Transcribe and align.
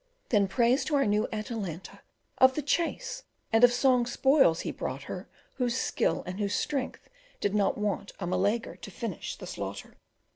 Then 0.29 0.47
praise 0.47 0.83
to 0.85 0.95
our 0.95 1.05
new 1.05 1.27
Atalanta, 1.31 2.01
Of 2.39 2.55
the 2.55 2.63
chase 2.63 3.21
and 3.53 3.63
of 3.63 3.71
song 3.71 4.07
spoils 4.07 4.63
be 4.63 4.71
brought 4.71 5.03
her, 5.03 5.29
Whose 5.57 5.77
skill 5.77 6.23
and 6.25 6.39
whose 6.39 6.55
strength 6.55 7.07
did 7.39 7.53
not 7.53 7.77
want 7.77 8.11
a 8.19 8.25
Meleager 8.25 8.75
to 8.75 8.89
finish 8.89 9.35
the 9.35 9.45
slaughter. 9.45 9.97